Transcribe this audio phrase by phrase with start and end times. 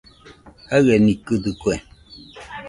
[0.67, 1.73] Jaienikɨdɨkue